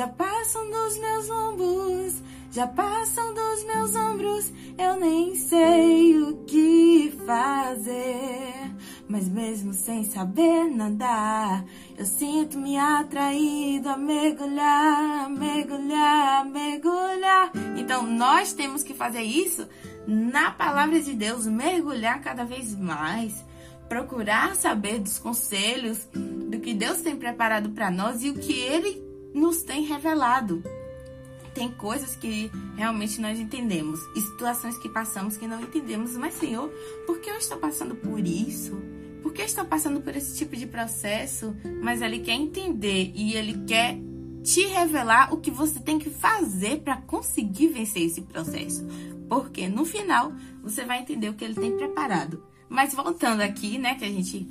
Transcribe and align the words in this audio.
já 0.00 0.08
passam 0.08 0.70
dos 0.70 0.96
meus 0.96 1.28
lombos, 1.28 2.22
já 2.50 2.66
passam 2.66 3.34
dos 3.34 3.64
meus 3.64 3.94
ombros, 3.94 4.50
eu 4.78 4.98
nem 4.98 5.34
sei 5.34 6.18
o 6.22 6.38
que 6.46 7.12
fazer. 7.26 8.70
Mas 9.06 9.28
mesmo 9.28 9.74
sem 9.74 10.02
saber 10.04 10.70
nadar, 10.74 11.66
eu 11.98 12.06
sinto-me 12.06 12.78
atraído 12.78 13.90
a 13.90 13.98
mergulhar, 13.98 15.28
mergulhar, 15.28 16.46
mergulhar. 16.46 17.52
Então 17.76 18.02
nós 18.02 18.54
temos 18.54 18.82
que 18.82 18.94
fazer 18.94 19.20
isso 19.20 19.68
na 20.06 20.50
palavra 20.50 20.98
de 20.98 21.12
Deus, 21.12 21.46
mergulhar 21.46 22.22
cada 22.22 22.46
vez 22.46 22.74
mais, 22.74 23.44
procurar 23.86 24.56
saber 24.56 24.98
dos 24.98 25.18
conselhos, 25.18 26.08
do 26.14 26.58
que 26.58 26.72
Deus 26.72 27.02
tem 27.02 27.16
preparado 27.16 27.68
para 27.72 27.90
nós 27.90 28.24
e 28.24 28.30
o 28.30 28.34
que 28.34 28.54
Ele 28.54 29.09
nos 29.34 29.62
tem 29.62 29.84
revelado. 29.84 30.62
Tem 31.54 31.70
coisas 31.70 32.14
que 32.14 32.50
realmente 32.76 33.20
nós 33.20 33.38
entendemos, 33.38 34.00
e 34.14 34.20
situações 34.20 34.78
que 34.78 34.88
passamos 34.88 35.36
que 35.36 35.48
não 35.48 35.60
entendemos, 35.60 36.16
mas 36.16 36.34
Senhor, 36.34 36.68
por 37.06 37.18
que 37.18 37.28
eu 37.28 37.36
estou 37.36 37.58
passando 37.58 37.94
por 37.96 38.20
isso? 38.20 38.80
Por 39.22 39.32
que 39.32 39.42
estou 39.42 39.64
passando 39.64 40.00
por 40.00 40.14
esse 40.16 40.36
tipo 40.36 40.56
de 40.56 40.66
processo? 40.66 41.54
Mas 41.82 42.00
Ele 42.00 42.20
quer 42.20 42.34
entender 42.34 43.12
e 43.14 43.34
Ele 43.34 43.64
quer 43.66 43.98
te 44.42 44.66
revelar 44.66 45.32
o 45.32 45.38
que 45.38 45.50
você 45.50 45.78
tem 45.80 45.98
que 45.98 46.10
fazer 46.10 46.80
para 46.80 46.96
conseguir 46.96 47.68
vencer 47.68 48.02
esse 48.02 48.22
processo. 48.22 48.86
Porque 49.28 49.68
no 49.68 49.84
final 49.84 50.32
você 50.62 50.84
vai 50.84 51.00
entender 51.00 51.28
o 51.28 51.34
que 51.34 51.44
ele 51.44 51.54
tem 51.54 51.76
preparado. 51.76 52.42
Mas 52.68 52.94
voltando 52.94 53.42
aqui, 53.42 53.78
né, 53.78 53.94
que 53.94 54.04
a 54.04 54.08
gente 54.08 54.48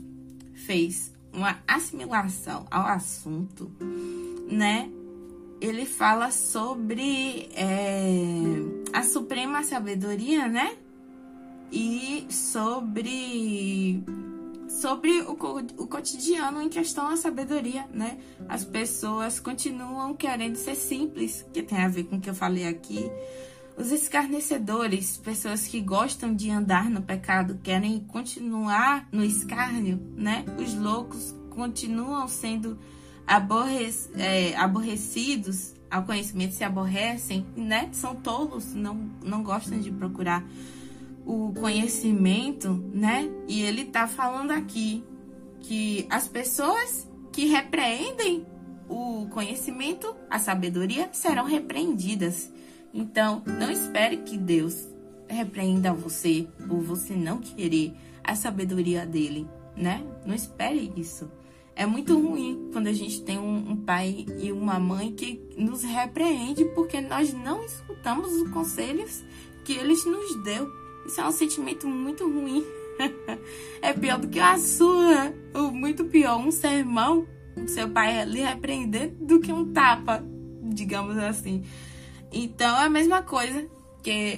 fez 0.54 1.12
uma 1.34 1.60
assimilação 1.68 2.66
ao 2.70 2.86
assunto, 2.86 3.72
né? 4.50 4.90
Ele 5.62 5.86
fala 5.86 6.32
sobre 6.32 7.50
é, 7.54 8.06
a 8.94 9.04
suprema 9.04 9.64
sabedoria, 9.64 10.48
né? 10.48 10.76
E 11.72 12.26
sobre 12.30 14.04
sobre 14.70 15.22
o, 15.22 15.34
o 15.78 15.88
cotidiano 15.88 16.62
em 16.62 16.70
questão 16.70 17.08
à 17.08 17.18
sabedoria, 17.18 17.86
né? 17.94 18.18
As 18.48 18.64
pessoas 18.64 19.40
continuam 19.40 20.14
querendo 20.14 20.56
ser 20.56 20.76
simples, 20.76 21.46
que 21.54 21.62
tem 21.62 21.80
a 21.80 21.90
ver 21.90 22.06
com 22.06 22.16
o 22.16 22.22
que 22.22 22.30
eu 22.30 22.36
falei 22.36 22.68
aqui. 22.68 23.10
Os 23.78 23.92
escarnecedores, 23.92 25.18
pessoas 25.18 25.68
que 25.68 25.82
gostam 25.82 26.36
de 26.36 26.50
andar 26.50 26.90
no 26.90 27.02
pecado, 27.02 27.60
querem 27.64 28.00
continuar 28.00 29.08
no 29.12 29.24
escárnio, 29.24 30.00
né? 30.16 30.46
Os 30.58 30.74
loucos 30.74 31.36
continuam 31.50 32.28
sendo 32.28 32.78
aborre 33.30 33.94
é, 34.16 34.56
aborrecidos 34.56 35.76
ao 35.90 36.04
conhecimento, 36.04 36.56
se 36.56 36.64
aborrecem, 36.64 37.46
né? 37.56 37.88
São 37.92 38.16
tolos, 38.16 38.74
não, 38.74 39.08
não 39.24 39.44
gostam 39.44 39.80
de 39.80 39.92
procurar 39.92 40.44
o 41.28 41.54
conhecimento, 41.54 42.74
né? 42.92 43.30
E 43.48 43.62
ele 43.62 43.86
tá 43.86 44.08
falando 44.08 44.50
aqui 44.50 45.04
que 45.62 46.08
as 46.10 46.28
pessoas 46.28 47.08
que 47.32 47.46
repreendem 47.46 48.48
o 48.88 49.28
conhecimento, 49.30 50.16
a 50.28 50.40
sabedoria, 50.40 51.08
serão 51.12 51.46
repreendidas. 51.46 52.52
Então, 52.92 53.44
não 53.46 53.70
espere 53.70 54.18
que 54.18 54.40
Deus 54.40 54.88
repreenda 55.28 55.94
você 55.94 56.48
por 56.68 56.82
você 56.82 57.14
não 57.16 57.38
querer 57.38 57.94
a 58.24 58.34
sabedoria 58.34 59.06
dele, 59.06 59.48
né? 59.78 60.04
Não 60.26 60.34
espere 60.34 60.92
isso. 60.98 61.30
É 61.80 61.86
muito 61.86 62.20
ruim 62.20 62.70
quando 62.74 62.88
a 62.88 62.92
gente 62.92 63.22
tem 63.22 63.40
um, 63.40 63.72
um, 63.72 63.76
pai 63.78 64.26
e 64.38 64.52
uma 64.52 64.78
mãe 64.78 65.14
que 65.14 65.42
nos 65.56 65.82
repreende 65.82 66.66
porque 66.76 67.00
nós 67.00 67.34
não 67.34 67.64
escutamos 67.64 68.34
os 68.34 68.52
conselhos 68.52 69.24
que 69.64 69.72
eles 69.72 70.04
nos 70.04 70.44
deu. 70.44 70.70
Isso 71.06 71.22
é 71.22 71.26
um 71.26 71.32
sentimento 71.32 71.88
muito 71.88 72.30
ruim. 72.30 72.66
é 73.82 73.94
pior 73.94 74.20
do 74.20 74.28
que 74.28 74.42
a 74.42 74.58
sua. 74.58 75.34
Ou 75.54 75.72
muito 75.72 76.04
pior, 76.04 76.38
um 76.38 76.52
sermão, 76.52 77.26
seu 77.68 77.90
pai 77.90 78.26
lhe 78.26 78.42
repreender, 78.42 79.14
do 79.18 79.40
que 79.40 79.54
um 79.54 79.72
tapa, 79.72 80.22
digamos 80.62 81.18
assim. 81.18 81.64
Então 82.30 82.78
é 82.78 82.88
a 82.88 82.90
mesma 82.90 83.22
coisa 83.22 83.66
que 84.04 84.38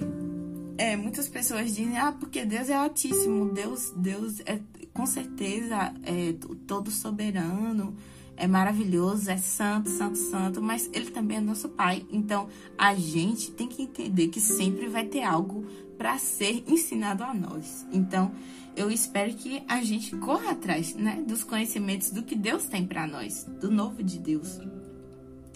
é, 0.77 0.95
muitas 0.95 1.27
pessoas 1.27 1.75
dizem, 1.75 1.97
ah, 1.97 2.11
porque 2.11 2.45
Deus 2.45 2.69
é 2.69 2.75
altíssimo, 2.75 3.51
Deus, 3.51 3.91
Deus 3.95 4.39
é 4.41 4.59
com 4.93 5.05
certeza 5.05 5.93
é 6.03 6.33
todo 6.67 6.91
soberano, 6.91 7.95
é 8.35 8.47
maravilhoso, 8.47 9.29
é 9.29 9.37
santo, 9.37 9.89
santo, 9.89 10.17
santo, 10.17 10.61
mas 10.61 10.89
ele 10.93 11.11
também 11.11 11.37
é 11.37 11.41
nosso 11.41 11.69
pai. 11.69 12.05
Então 12.11 12.49
a 12.77 12.93
gente 12.95 13.51
tem 13.51 13.67
que 13.67 13.83
entender 13.83 14.27
que 14.29 14.41
sempre 14.41 14.87
vai 14.87 15.05
ter 15.05 15.23
algo 15.23 15.65
para 15.97 16.17
ser 16.17 16.63
ensinado 16.67 17.23
a 17.23 17.33
nós. 17.33 17.85
Então, 17.91 18.31
eu 18.75 18.89
espero 18.89 19.33
que 19.35 19.61
a 19.67 19.83
gente 19.83 20.15
corra 20.15 20.51
atrás, 20.51 20.95
né, 20.95 21.23
dos 21.27 21.43
conhecimentos 21.43 22.09
do 22.09 22.23
que 22.23 22.35
Deus 22.35 22.63
tem 22.65 22.87
para 22.87 23.05
nós, 23.05 23.43
do 23.43 23.69
novo 23.69 24.01
de 24.01 24.17
Deus, 24.17 24.59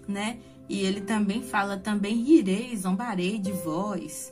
né? 0.07 0.37
E 0.69 0.81
ele 0.81 1.01
também 1.01 1.41
fala 1.41 1.77
também 1.77 2.29
irei, 2.29 2.75
zombarei 2.75 3.39
de 3.39 3.51
vós, 3.51 4.31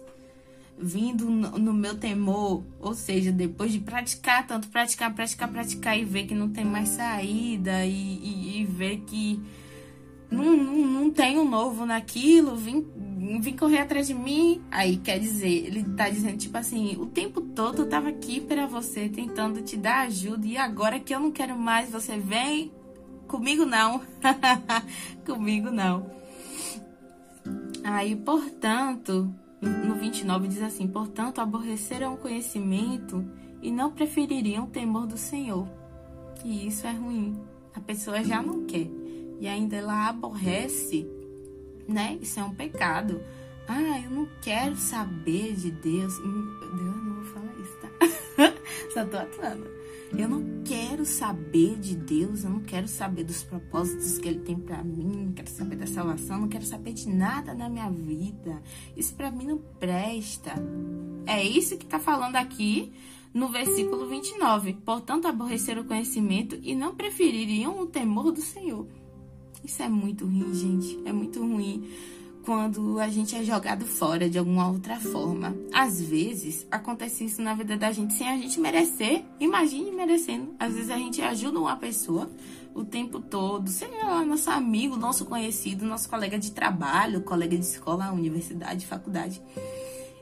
vindo 0.77 1.29
no, 1.29 1.73
meu 1.73 1.97
temor, 1.97 2.63
ou 2.79 2.93
seja, 2.93 3.31
depois 3.31 3.71
de 3.71 3.79
praticar 3.79 4.45
tanto 4.45 4.67
praticar, 4.67 5.13
praticar, 5.13 5.49
praticar 5.49 5.97
e 5.97 6.03
ver 6.03 6.25
que 6.25 6.35
não 6.35 6.49
tem 6.49 6.65
mais 6.65 6.89
saída 6.89 7.85
e, 7.85 7.91
e, 7.91 8.61
e 8.61 8.65
ver 8.65 9.01
que 9.07 9.41
não, 10.33 10.57
não, 10.57 10.75
não 10.75 11.11
tem 11.11 11.37
um 11.37 11.47
novo 11.47 11.85
naquilo, 11.85 12.55
vim, 12.55 12.85
vim 13.39 13.55
correr 13.55 13.79
atrás 13.79 14.07
de 14.07 14.13
mim. 14.13 14.61
Aí 14.71 14.97
quer 14.97 15.19
dizer, 15.19 15.67
ele 15.67 15.83
tá 15.95 16.09
dizendo, 16.09 16.37
tipo 16.37 16.57
assim, 16.57 16.97
o 16.97 17.05
tempo 17.05 17.39
todo 17.39 17.83
eu 17.83 17.89
tava 17.89 18.09
aqui 18.09 18.41
para 18.41 18.65
você, 18.65 19.07
tentando 19.07 19.61
te 19.61 19.77
dar 19.77 20.07
ajuda, 20.07 20.45
e 20.47 20.57
agora 20.57 20.99
que 20.99 21.13
eu 21.13 21.19
não 21.19 21.31
quero 21.31 21.55
mais, 21.55 21.89
você 21.91 22.17
vem. 22.17 22.71
Comigo 23.27 23.65
não. 23.65 24.01
Comigo 25.25 25.71
não. 25.71 26.11
Aí, 27.83 28.15
portanto, 28.15 29.33
no 29.69 29.95
29 29.95 30.47
diz 30.47 30.61
assim: 30.61 30.87
portanto, 30.87 31.39
aborreceram 31.39 32.13
o 32.13 32.17
conhecimento 32.17 33.25
e 33.61 33.71
não 33.71 33.91
prefeririam 33.91 34.65
o 34.65 34.69
temor 34.69 35.07
do 35.07 35.17
Senhor. 35.17 35.67
E 36.43 36.67
isso 36.67 36.85
é 36.85 36.91
ruim. 36.91 37.39
A 37.73 37.79
pessoa 37.79 38.23
já 38.23 38.41
não 38.41 38.65
quer 38.65 38.87
e 39.39 39.47
ainda 39.47 39.75
ela 39.75 40.07
aborrece, 40.09 41.07
né? 41.87 42.17
Isso 42.21 42.39
é 42.39 42.43
um 42.43 42.53
pecado. 42.53 43.21
Ah, 43.67 43.99
eu 44.03 44.09
não 44.09 44.27
quero 44.41 44.75
saber 44.75 45.53
de 45.55 45.71
Deus. 45.71 46.17
Hum, 46.19 46.59
Deus, 46.61 47.03
não 47.03 47.13
vou 47.15 47.23
falar 47.25 47.53
isso, 47.59 47.77
tá? 47.81 47.89
Só 48.93 49.05
tô 49.05 49.17
atuando. 49.17 49.82
Eu 50.17 50.29
não 50.29 50.63
quero 50.63 51.05
saber 51.05 51.79
de 51.79 51.95
Deus, 51.95 52.43
eu 52.43 52.49
não 52.49 52.59
quero 52.59 52.87
saber 52.87 53.23
dos 53.23 53.43
propósitos 53.43 54.17
que 54.19 54.27
Ele 54.27 54.39
tem 54.39 54.55
para 54.55 54.83
mim, 54.83 55.25
não 55.25 55.33
quero 55.33 55.49
saber 55.49 55.75
da 55.75 55.87
salvação, 55.87 56.41
não 56.41 56.47
quero 56.47 56.65
saber 56.65 56.93
de 56.93 57.09
nada 57.09 57.53
na 57.53 57.67
minha 57.67 57.89
vida. 57.89 58.61
Isso 58.95 59.15
para 59.15 59.31
mim 59.31 59.47
não 59.47 59.57
presta. 59.57 60.53
É 61.25 61.43
isso 61.43 61.77
que 61.77 61.85
tá 61.85 61.99
falando 61.99 62.35
aqui 62.35 62.93
no 63.33 63.47
versículo 63.49 64.07
29. 64.07 64.73
Portanto, 64.85 65.27
aborreceram 65.27 65.81
o 65.81 65.85
conhecimento 65.85 66.59
e 66.61 66.75
não 66.75 66.95
prefeririam 66.95 67.79
o 67.79 67.87
temor 67.87 68.31
do 68.31 68.41
Senhor. 68.41 68.87
Isso 69.63 69.81
é 69.81 69.89
muito 69.89 70.25
ruim, 70.25 70.53
gente. 70.53 70.99
É 71.05 71.11
muito 71.11 71.39
ruim 71.39 71.89
quando 72.43 72.99
a 72.99 73.07
gente 73.07 73.35
é 73.35 73.43
jogado 73.43 73.85
fora 73.85 74.29
de 74.29 74.37
alguma 74.37 74.69
outra 74.69 74.99
forma. 74.99 75.55
Às 75.73 76.01
vezes, 76.01 76.67
acontece 76.69 77.25
isso 77.25 77.41
na 77.41 77.53
vida 77.53 77.77
da 77.77 77.91
gente 77.91 78.13
sem 78.13 78.27
a 78.27 78.37
gente 78.37 78.59
merecer. 78.59 79.23
Imagine 79.39 79.91
merecendo. 79.91 80.53
Às 80.59 80.73
vezes 80.73 80.89
a 80.89 80.97
gente 80.97 81.21
ajuda 81.21 81.59
uma 81.59 81.75
pessoa 81.77 82.29
o 82.73 82.83
tempo 82.83 83.19
todo, 83.19 83.69
seja 83.69 84.03
lá 84.03 84.25
nosso 84.25 84.49
amigo, 84.49 84.95
nosso 84.95 85.25
conhecido, 85.25 85.85
nosso 85.85 86.09
colega 86.09 86.39
de 86.39 86.51
trabalho, 86.51 87.21
colega 87.21 87.55
de 87.55 87.63
escola, 87.63 88.11
universidade, 88.11 88.87
faculdade. 88.87 89.41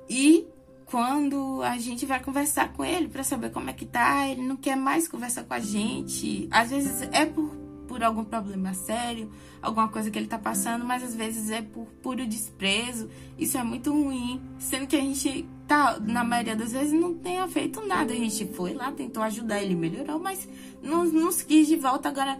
E 0.09 0.45
quando 0.85 1.63
a 1.63 1.77
gente 1.77 2.05
vai 2.05 2.21
conversar 2.21 2.73
com 2.73 2.83
ele 2.83 3.07
para 3.07 3.23
saber 3.23 3.51
como 3.51 3.69
é 3.69 3.73
que 3.73 3.85
tá, 3.85 4.27
ele 4.27 4.41
não 4.41 4.57
quer 4.57 4.75
mais 4.75 5.07
conversar 5.07 5.45
com 5.45 5.53
a 5.53 5.59
gente. 5.59 6.49
Às 6.51 6.69
vezes 6.69 7.01
é 7.13 7.25
por 7.25 7.60
por 7.91 8.01
algum 8.01 8.23
problema 8.23 8.73
sério, 8.73 9.29
alguma 9.61 9.89
coisa 9.89 10.09
que 10.09 10.17
ele 10.17 10.27
tá 10.27 10.37
passando, 10.37 10.85
mas 10.85 11.03
às 11.03 11.13
vezes 11.13 11.49
é 11.49 11.61
por 11.61 11.87
puro 12.01 12.25
desprezo. 12.25 13.09
Isso 13.37 13.57
é 13.57 13.63
muito 13.63 13.91
ruim, 13.91 14.41
sendo 14.57 14.87
que 14.87 14.95
a 14.95 15.01
gente 15.01 15.45
tá, 15.67 15.99
na 15.99 16.23
maioria 16.23 16.55
das 16.55 16.71
vezes, 16.71 16.93
não 16.93 17.13
tenha 17.15 17.45
feito 17.49 17.85
nada. 17.85 18.13
A 18.13 18.15
gente 18.15 18.45
foi 18.53 18.73
lá, 18.73 18.93
tentou 18.93 19.21
ajudar, 19.23 19.61
ele 19.61 19.75
melhorou, 19.75 20.17
mas 20.19 20.47
não 20.81 21.03
nos 21.03 21.41
quis 21.41 21.67
de 21.67 21.75
volta. 21.75 22.07
Agora, 22.07 22.39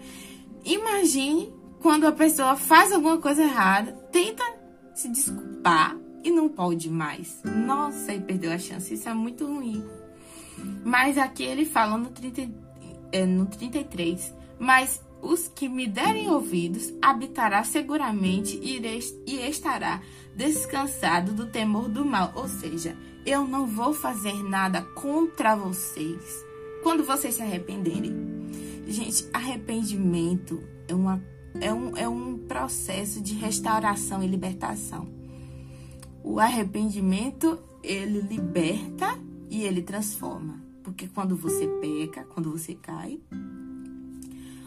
imagine 0.63 1.51
quando 1.81 2.07
a 2.07 2.13
pessoa 2.13 2.56
faz 2.56 2.94
alguma 2.94 3.18
coisa 3.18 3.44
errada, 3.44 3.92
tenta 4.09 4.45
se 4.95 5.09
desculpar 5.09 5.97
e 6.24 6.31
não 6.31 6.47
pode 6.47 6.89
mais. 6.89 7.42
Nossa, 7.44 8.13
e 8.13 8.21
perdeu 8.21 8.54
a 8.54 8.57
chance. 8.57 8.94
Isso 8.94 9.09
é 9.09 9.13
muito 9.13 9.45
ruim. 9.45 9.83
Mas 10.86 11.18
aqui 11.18 11.44
ele 11.44 11.65
fala 11.65 11.97
no, 11.97 12.09
30, 12.09 12.50
é, 13.12 13.25
no 13.25 13.47
33. 13.47 14.39
Mas 14.62 15.01
os 15.21 15.47
que 15.47 15.69
me 15.69 15.88
derem 15.88 16.29
ouvidos 16.29 16.94
habitará 17.01 17.63
seguramente 17.63 18.59
e 18.62 19.38
estará 19.47 20.01
descansado 20.35 21.33
do 21.33 21.47
temor 21.47 21.88
do 21.88 22.03
mal. 22.03 22.31
Ou 22.35 22.47
seja, 22.47 22.97
eu 23.25 23.47
não 23.47 23.68
vou 23.68 23.94
fazer 23.94 24.44
nada 24.44 24.81
contra 24.81 25.56
vocês 25.56 26.44
quando 26.83 27.03
vocês 27.03 27.35
se 27.35 27.41
arrependerem. 27.41 28.13
Gente, 28.88 29.25
arrependimento 29.31 30.62
é, 30.88 30.95
uma, 30.95 31.23
é, 31.59 31.71
um, 31.71 31.97
é 31.97 32.09
um 32.09 32.38
processo 32.38 33.21
de 33.21 33.33
restauração 33.35 34.23
e 34.23 34.27
libertação. 34.27 35.07
O 36.23 36.39
arrependimento, 36.39 37.59
ele 37.83 38.21
liberta 38.21 39.18
e 39.50 39.63
ele 39.63 39.81
transforma. 39.81 40.62
Porque 40.83 41.07
quando 41.07 41.35
você 41.35 41.68
peca, 41.79 42.23
quando 42.25 42.51
você 42.51 42.73
cai, 42.73 43.19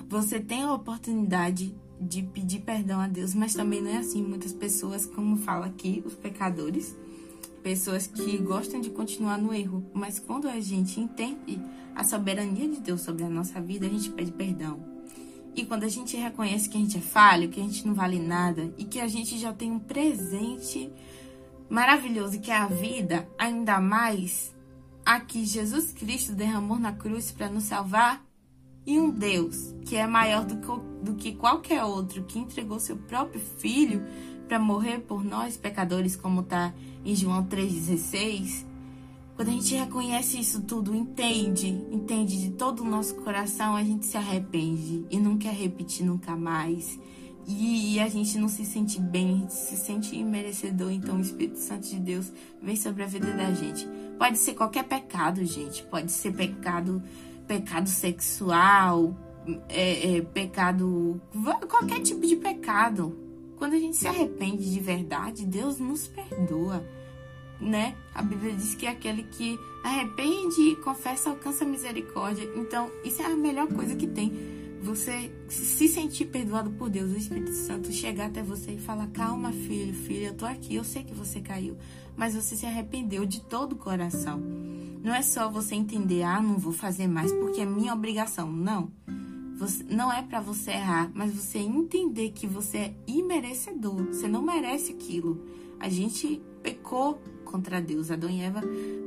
você 0.08 0.40
tem 0.40 0.62
a 0.62 0.72
oportunidade 0.72 1.74
de 2.00 2.22
pedir 2.22 2.60
perdão 2.60 3.00
a 3.00 3.08
Deus, 3.08 3.34
mas 3.34 3.54
também 3.54 3.80
não 3.80 3.90
é 3.90 3.98
assim. 3.98 4.22
Muitas 4.22 4.52
pessoas, 4.52 5.06
como 5.06 5.36
fala 5.36 5.66
aqui, 5.66 6.02
os 6.04 6.14
pecadores, 6.14 6.96
pessoas 7.62 8.06
que 8.06 8.36
gostam 8.38 8.80
de 8.80 8.90
continuar 8.90 9.38
no 9.38 9.54
erro, 9.54 9.84
mas 9.94 10.18
quando 10.18 10.48
a 10.48 10.60
gente 10.60 11.00
entende 11.00 11.60
a 11.94 12.04
soberania 12.04 12.68
de 12.68 12.80
Deus 12.80 13.00
sobre 13.00 13.24
a 13.24 13.28
nossa 13.28 13.60
vida, 13.60 13.86
a 13.86 13.88
gente 13.88 14.10
pede 14.10 14.32
perdão. 14.32 14.94
E 15.56 15.64
quando 15.64 15.84
a 15.84 15.88
gente 15.88 16.16
reconhece 16.16 16.68
que 16.68 16.76
a 16.76 16.80
gente 16.80 16.98
é 16.98 17.00
falho, 17.00 17.48
que 17.48 17.60
a 17.60 17.62
gente 17.62 17.86
não 17.86 17.94
vale 17.94 18.18
nada 18.18 18.74
e 18.76 18.84
que 18.84 18.98
a 18.98 19.06
gente 19.06 19.38
já 19.38 19.52
tem 19.52 19.70
um 19.70 19.78
presente 19.78 20.90
maravilhoso 21.70 22.40
que 22.40 22.50
é 22.50 22.56
a 22.56 22.66
vida, 22.66 23.28
ainda 23.38 23.80
mais 23.80 24.52
aqui 25.06 25.44
Jesus 25.44 25.92
Cristo 25.92 26.32
derramou 26.32 26.78
na 26.78 26.92
cruz 26.92 27.30
para 27.30 27.48
nos 27.48 27.64
salvar, 27.64 28.24
e 28.86 28.98
um 28.98 29.10
Deus 29.10 29.74
que 29.84 29.96
é 29.96 30.06
maior 30.06 30.44
do 30.44 31.14
que, 31.14 31.32
qualquer 31.32 31.84
outro, 31.84 32.24
que 32.24 32.38
entregou 32.38 32.80
seu 32.80 32.96
próprio 32.96 33.40
filho 33.58 34.02
para 34.48 34.58
morrer 34.58 35.00
por 35.00 35.24
nós 35.24 35.56
pecadores, 35.56 36.16
como 36.16 36.40
está 36.40 36.74
em 37.04 37.14
João 37.14 37.44
3,16. 37.44 38.64
Quando 39.36 39.48
a 39.48 39.52
gente 39.52 39.74
reconhece 39.74 40.38
isso 40.38 40.62
tudo, 40.62 40.94
entende, 40.94 41.68
entende 41.90 42.40
de 42.40 42.50
todo 42.52 42.80
o 42.80 42.88
nosso 42.88 43.16
coração, 43.16 43.74
a 43.74 43.82
gente 43.82 44.06
se 44.06 44.16
arrepende 44.16 45.04
e 45.10 45.18
não 45.18 45.36
quer 45.36 45.52
repetir 45.52 46.06
nunca 46.06 46.36
mais. 46.36 46.98
E, 47.46 47.94
e 47.94 48.00
a 48.00 48.08
gente 48.08 48.38
não 48.38 48.48
se 48.48 48.64
sente 48.64 48.98
bem, 49.00 49.30
a 49.30 49.36
gente 49.38 49.52
se 49.52 49.76
sente 49.76 50.16
imerecedor. 50.16 50.90
Então 50.92 51.16
o 51.16 51.20
Espírito 51.20 51.58
Santo 51.58 51.88
de 51.88 51.98
Deus 51.98 52.32
vem 52.62 52.76
sobre 52.76 53.02
a 53.02 53.06
vida 53.06 53.32
da 53.32 53.52
gente. 53.52 53.86
Pode 54.18 54.38
ser 54.38 54.54
qualquer 54.54 54.84
pecado, 54.84 55.44
gente. 55.44 55.82
Pode 55.84 56.12
ser 56.12 56.32
pecado 56.32 57.02
pecado 57.46 57.88
sexual, 57.88 59.16
é, 59.68 60.16
é, 60.16 60.22
pecado. 60.22 61.20
qualquer 61.68 62.00
tipo 62.00 62.26
de 62.26 62.36
pecado. 62.36 63.18
Quando 63.56 63.74
a 63.74 63.78
gente 63.78 63.96
se 63.96 64.06
arrepende 64.06 64.70
de 64.70 64.80
verdade, 64.80 65.46
Deus 65.46 65.78
nos 65.78 66.06
perdoa. 66.06 66.84
Né? 67.60 67.94
A 68.14 68.20
Bíblia 68.20 68.52
diz 68.52 68.74
que 68.74 68.86
aquele 68.86 69.22
que 69.22 69.58
arrepende 69.82 70.60
e 70.60 70.76
confessa 70.76 71.30
alcança 71.30 71.64
misericórdia. 71.64 72.50
Então, 72.56 72.90
isso 73.04 73.22
é 73.22 73.26
a 73.26 73.36
melhor 73.36 73.68
coisa 73.68 73.94
que 73.94 74.06
tem. 74.06 74.32
Você 74.84 75.32
se 75.48 75.88
sentir 75.88 76.26
perdoado 76.26 76.70
por 76.72 76.90
Deus, 76.90 77.10
o 77.10 77.16
Espírito 77.16 77.54
Santo 77.54 77.90
chegar 77.90 78.26
até 78.26 78.42
você 78.42 78.72
e 78.72 78.78
falar: 78.78 79.06
Calma, 79.08 79.50
filho, 79.50 79.94
filha, 79.94 80.26
eu 80.26 80.34
tô 80.34 80.44
aqui, 80.44 80.74
eu 80.74 80.84
sei 80.84 81.02
que 81.02 81.14
você 81.14 81.40
caiu, 81.40 81.74
mas 82.14 82.34
você 82.34 82.54
se 82.54 82.66
arrependeu 82.66 83.24
de 83.24 83.40
todo 83.40 83.72
o 83.72 83.76
coração. 83.76 84.38
Não 85.02 85.14
é 85.14 85.22
só 85.22 85.50
você 85.50 85.74
entender, 85.74 86.22
ah, 86.22 86.42
não 86.42 86.58
vou 86.58 86.72
fazer 86.72 87.08
mais 87.08 87.32
porque 87.32 87.62
é 87.62 87.66
minha 87.66 87.94
obrigação. 87.94 88.52
Não. 88.52 88.92
Você, 89.56 89.82
não 89.84 90.12
é 90.12 90.20
para 90.20 90.40
você 90.40 90.72
errar, 90.72 91.10
mas 91.14 91.32
você 91.32 91.60
entender 91.60 92.32
que 92.32 92.46
você 92.46 92.76
é 92.76 92.94
imerecedor. 93.06 94.04
Você 94.08 94.28
não 94.28 94.42
merece 94.42 94.92
aquilo. 94.92 95.46
A 95.80 95.88
gente 95.88 96.42
pecou 96.62 97.22
contra 97.46 97.80
Deus. 97.80 98.10
Adão 98.10 98.28
e 98.28 98.42
Eva 98.42 98.60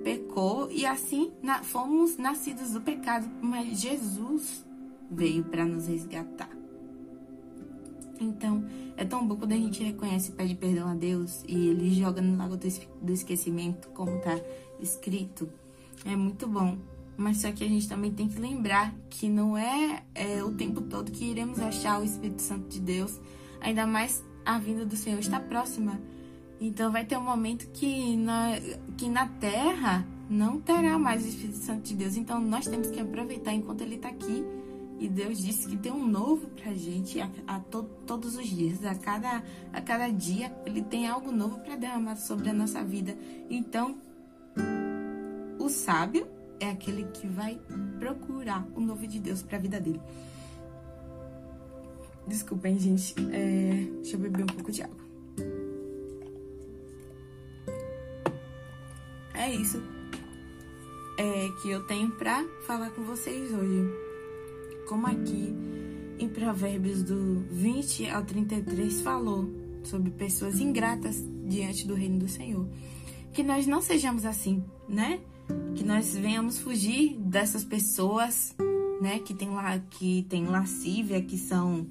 pecou 0.04 0.72
e 0.72 0.88
assim 0.88 1.32
na, 1.44 1.62
fomos 1.62 2.18
nascidos 2.18 2.72
do 2.72 2.82
pecado, 2.82 3.30
mas 3.42 3.80
Jesus 3.80 4.66
veio 5.10 5.44
para 5.44 5.66
nos 5.66 5.88
resgatar. 5.88 6.50
Então, 8.20 8.66
é 8.96 9.06
tão 9.06 9.28
bom 9.28 9.36
quando 9.36 9.52
a 9.52 9.58
gente 9.58 9.84
reconhece 9.84 10.32
e 10.32 10.34
pede 10.34 10.56
perdão 10.56 10.88
a 10.88 10.96
Deus 10.96 11.44
e 11.48 11.68
ele 11.68 11.94
joga 11.94 12.22
no 12.22 12.36
lago 12.38 12.58
do 12.58 13.14
esquecimento, 13.14 13.90
como 13.90 14.20
tá 14.22 14.40
escrito. 14.80 15.50
É 16.06 16.16
muito 16.16 16.48
bom. 16.48 16.78
Mas 17.16 17.42
só 17.42 17.52
que 17.52 17.64
a 17.64 17.68
gente 17.68 17.90
também 17.90 18.12
tem 18.12 18.28
que 18.28 18.40
lembrar 18.40 18.94
que 19.10 19.28
não 19.28 19.58
é, 19.58 20.04
é 20.14 20.44
o 20.44 20.54
tempo 20.54 20.82
todo 20.82 21.12
que 21.12 21.26
iremos 21.26 21.60
achar 21.60 22.00
o 22.00 22.04
Espírito 22.04 22.42
Santo 22.44 22.70
de 22.70 22.80
Deus. 22.80 23.20
Ainda 23.60 23.88
mais 23.88 24.24
a 24.46 24.60
vinda 24.60 24.86
do 24.86 24.96
Senhor 24.96 25.20
está 25.20 25.40
próxima. 25.40 26.00
Então 26.62 26.92
vai 26.92 27.06
ter 27.06 27.18
um 27.18 27.24
momento 27.24 27.68
que 27.72 28.16
na, 28.16 28.52
que 28.96 29.10
na 29.10 29.28
terra 29.28 30.08
não 30.30 30.60
terá 30.60 30.98
mais 31.00 31.26
o 31.26 31.28
Espírito 31.28 31.58
Santo 31.58 31.82
de 31.84 31.96
Deus. 31.96 32.16
Então 32.16 32.40
nós 32.40 32.68
temos 32.68 32.92
que 32.92 33.00
aproveitar 33.00 33.54
enquanto 33.54 33.82
ele 33.82 33.96
está 33.96 34.10
aqui. 34.10 34.46
E 35.00 35.08
Deus 35.08 35.38
disse 35.40 35.68
que 35.68 35.78
tem 35.78 35.92
um 35.92 36.08
novo 36.08 36.48
pra 36.50 36.74
gente 36.74 37.20
a, 37.22 37.30
a 37.46 37.60
to, 37.60 37.84
todos 38.06 38.36
os 38.36 38.48
dias. 38.48 38.84
A 38.84 38.96
cada, 38.96 39.44
a 39.72 39.82
cada 39.82 40.10
dia 40.10 40.56
ele 40.66 40.82
tem 40.82 41.08
algo 41.08 41.32
novo 41.32 41.60
para 41.60 41.76
derramar 41.76 42.16
sobre 42.16 42.50
a 42.50 42.54
nossa 42.54 42.84
vida. 42.84 43.16
Então 43.50 43.98
o 45.60 45.70
sábio 45.70 46.28
é 46.60 46.70
aquele 46.70 47.04
que 47.06 47.28
vai 47.28 47.60
procurar 48.00 48.68
o 48.76 48.82
novo 48.82 49.06
de 49.06 49.20
Deus 49.20 49.44
para 49.44 49.58
a 49.58 49.62
vida 49.62 49.80
dele. 49.80 50.02
Desculpem, 52.26 52.78
gente. 52.80 53.14
É... 53.32 53.88
Deixa 54.02 54.16
eu 54.16 54.20
beber 54.20 54.44
um 54.44 54.48
pouco 54.48 54.72
de 54.72 54.82
água. 54.82 55.08
É 59.34 59.54
isso 59.54 59.82
é, 61.18 61.50
que 61.62 61.70
eu 61.70 61.84
tenho 61.84 62.12
para 62.12 62.46
falar 62.66 62.92
com 62.92 63.04
vocês 63.04 63.52
hoje. 63.52 64.07
Como 64.88 65.08
aqui 65.08 65.54
em 66.20 66.30
Provérbios 66.30 67.04
do 67.04 67.46
20 67.52 68.10
ao 68.10 68.24
33 68.24 69.02
falou 69.02 69.50
sobre 69.84 70.12
pessoas 70.12 70.60
ingratas 70.60 71.24
diante 71.46 71.88
do 71.88 71.94
reino 71.94 72.20
do 72.20 72.28
Senhor. 72.28 72.68
Que 73.34 73.44
nós 73.44 73.68
não 73.68 73.82
sejamos 73.82 74.26
assim, 74.26 74.64
né? 74.88 75.20
que 75.76 75.84
nós 75.84 76.16
venhamos 76.16 76.58
fugir 76.58 77.16
dessas 77.18 77.64
pessoas, 77.64 78.56
né, 79.00 79.20
que 79.20 79.34
tem 79.34 79.50
lá 79.50 79.80
que 79.80 80.26
tem 80.28 80.46
lascívia, 80.46 81.22
que 81.22 81.38
são 81.38 81.88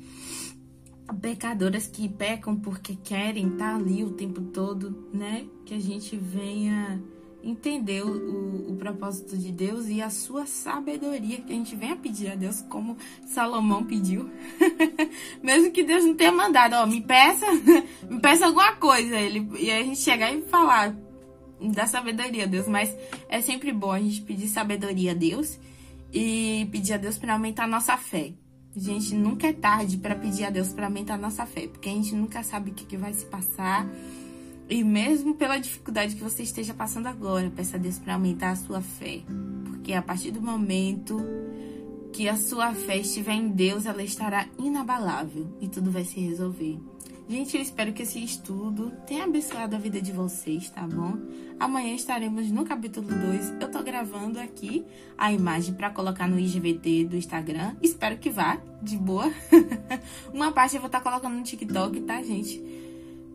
pecadoras 1.21 1.87
que 1.87 2.09
pecam 2.09 2.57
porque 2.57 2.97
querem 2.97 3.47
estar 3.53 3.73
tá 3.73 3.77
ali 3.77 4.03
o 4.03 4.11
tempo 4.11 4.41
todo, 4.43 5.09
né? 5.13 5.47
Que 5.65 5.75
a 5.75 5.79
gente 5.79 6.17
venha 6.17 7.01
entender 7.45 8.05
o, 8.05 8.11
o, 8.11 8.46
propósito 8.77 9.37
de 9.37 9.51
Deus 9.51 9.89
e 9.89 10.01
a 10.01 10.11
sua 10.11 10.47
sabedoria, 10.47 11.41
que 11.41 11.53
a 11.53 11.57
gente 11.57 11.75
venha 11.75 11.97
pedir 11.97 12.31
a 12.31 12.35
Deus 12.35 12.63
como 12.63 12.97
Salomão 13.27 13.85
pediu. 13.85 14.31
Mesmo 15.43 15.73
que 15.73 15.83
Deus 15.83 16.05
não 16.05 16.15
tenha 16.15 16.33
mandado, 16.33 16.75
ó, 16.75 16.87
me 16.87 17.01
peça, 17.01 17.47
me 18.09 18.21
peça 18.21 18.47
alguma 18.47 18.77
coisa. 18.77 19.17
Ele, 19.19 19.49
e 19.59 19.71
a 19.71 19.83
gente 19.83 20.01
chegar 20.01 20.33
e 20.33 20.43
falar, 20.43 20.97
da 21.61 21.87
sabedoria 21.87 22.47
Deus, 22.47 22.69
mas 22.69 22.95
é 23.29 23.41
sempre 23.41 23.73
bom 23.73 23.93
a 23.93 23.99
gente 23.99 24.23
pedir 24.23 24.49
sabedoria 24.49 25.13
a 25.13 25.15
Deus 25.15 25.59
e 26.13 26.69
pedir 26.71 26.95
a 26.95 26.97
Deus 26.97 27.19
para 27.19 27.33
aumentar 27.33 27.65
a 27.65 27.69
nossa 27.69 27.97
fé. 27.97 28.33
Gente, 28.77 29.15
nunca 29.15 29.47
é 29.47 29.53
tarde 29.55 29.97
para 29.97 30.15
pedir 30.15 30.45
a 30.45 30.51
Deus 30.51 30.73
para 30.73 30.87
aumentar 30.87 31.15
a 31.15 31.19
nossa 31.19 31.47
fé, 31.47 31.67
porque 31.67 31.89
a 31.89 31.93
gente 31.93 32.15
nunca 32.15 32.43
sabe 32.43 32.71
o 32.71 32.75
que, 32.75 32.85
que 32.85 32.97
vai 32.97 33.13
se 33.13 33.25
passar. 33.25 33.87
E 34.69 34.83
mesmo 34.83 35.35
pela 35.35 35.59
dificuldade 35.59 36.17
que 36.17 36.23
você 36.23 36.43
esteja 36.43 36.75
passando 36.75 37.07
agora, 37.07 37.51
peça 37.55 37.77
a 37.77 37.81
Deus 37.81 37.99
para 37.99 38.15
aumentar 38.15 38.51
a 38.51 38.57
sua 38.57 38.81
fé. 38.81 39.23
Porque 39.65 39.93
a 39.93 40.03
partir 40.03 40.33
do 40.33 40.43
momento 40.43 41.25
que 42.13 42.29
a 42.29 42.37
sua 42.37 42.75
fé 42.75 42.97
estiver 42.97 43.35
em 43.35 43.49
Deus, 43.49 43.87
ela 43.87 44.03
estará 44.03 44.49
inabalável 44.59 45.47
e 45.61 45.69
tudo 45.69 45.91
vai 45.91 46.05
se 46.05 46.19
resolver. 46.19 46.79
Gente, 47.29 47.57
eu 47.57 47.63
espero 47.63 47.93
que 47.93 48.03
esse 48.03 48.23
estudo 48.23 48.93
tenha 49.05 49.25
abençoado 49.25 49.75
a 49.75 49.79
vida 49.79 50.01
de 50.01 50.13
vocês, 50.13 50.71
tá 50.71 50.83
bom? 50.83 51.19
Amanhã 51.59 51.93
estaremos 51.95 52.51
no 52.53 52.65
capítulo 52.65 53.09
2. 53.09 53.55
Eu 53.61 53.69
tô 53.69 53.83
gravando 53.83 54.39
aqui 54.39 54.85
a 55.19 55.33
imagem 55.33 55.75
para 55.75 55.91
colocar 55.91 56.29
no 56.29 56.39
IGVT 56.39 57.05
do 57.05 57.17
Instagram. 57.17 57.75
Espero 57.83 58.17
que 58.17 58.31
vá, 58.31 58.61
de 58.81 58.97
boa. 58.97 59.33
Uma 60.33 60.53
parte 60.53 60.77
eu 60.77 60.81
vou 60.81 60.87
estar 60.87 61.01
tá 61.01 61.11
colocando 61.11 61.37
no 61.37 61.43
TikTok, 61.43 62.01
tá, 62.03 62.23
gente? 62.23 62.63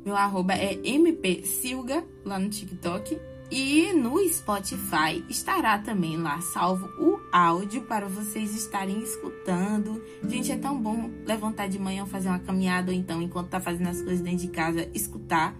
Meu 0.03 0.15
arroba 0.15 0.53
é 0.53 0.75
mpsilga 0.75 2.03
lá 2.25 2.39
no 2.39 2.49
TikTok. 2.49 3.19
E 3.51 3.91
no 3.91 4.17
Spotify 4.29 5.25
estará 5.27 5.77
também 5.77 6.15
lá 6.15 6.39
salvo 6.39 6.87
o 6.97 7.19
áudio 7.33 7.81
para 7.81 8.07
vocês 8.07 8.55
estarem 8.55 9.03
escutando. 9.03 10.01
Gente, 10.25 10.53
é 10.53 10.57
tão 10.57 10.81
bom 10.81 11.11
levantar 11.25 11.67
de 11.67 11.77
manhã, 11.77 12.05
fazer 12.05 12.29
uma 12.29 12.39
caminhada 12.39 12.93
ou 12.93 12.97
então, 12.97 13.21
enquanto 13.21 13.49
tá 13.49 13.59
fazendo 13.59 13.89
as 13.89 14.01
coisas 14.01 14.21
dentro 14.21 14.39
de 14.39 14.47
casa, 14.47 14.89
escutar 14.93 15.53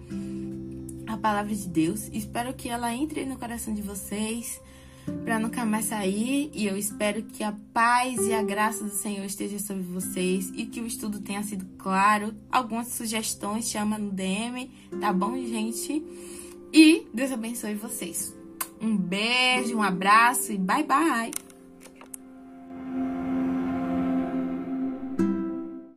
a 1.06 1.18
palavra 1.18 1.54
de 1.54 1.68
Deus. 1.68 2.08
Espero 2.14 2.54
que 2.54 2.70
ela 2.70 2.94
entre 2.94 3.26
no 3.26 3.38
coração 3.38 3.74
de 3.74 3.82
vocês 3.82 4.58
para 5.24 5.38
nunca 5.38 5.64
mais 5.64 5.86
sair. 5.86 6.50
E 6.54 6.66
eu 6.66 6.76
espero 6.76 7.22
que 7.22 7.42
a 7.42 7.54
paz 7.72 8.20
e 8.26 8.32
a 8.32 8.42
graça 8.42 8.84
do 8.84 8.90
Senhor 8.90 9.24
esteja 9.24 9.58
sobre 9.58 9.82
vocês 9.82 10.50
e 10.54 10.66
que 10.66 10.80
o 10.80 10.86
estudo 10.86 11.20
tenha 11.20 11.42
sido 11.42 11.64
claro. 11.78 12.34
Algumas 12.50 12.88
sugestões 12.88 13.70
chama 13.70 13.98
no 13.98 14.10
DM, 14.10 14.70
tá 15.00 15.12
bom, 15.12 15.36
gente? 15.36 16.02
E 16.72 17.06
Deus 17.12 17.32
abençoe 17.32 17.74
vocês. 17.74 18.34
Um 18.80 18.96
beijo, 18.96 19.76
um 19.76 19.82
abraço 19.82 20.52
e 20.52 20.58
bye 20.58 20.84
bye! 20.84 21.51